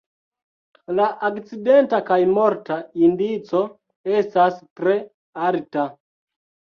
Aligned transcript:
La 0.99 1.03
akcidenta 1.27 1.99
kaj 2.07 2.17
morta 2.37 2.77
indico 3.09 3.61
estas 4.17 4.59
tre 4.81 4.97
alta. 5.51 5.87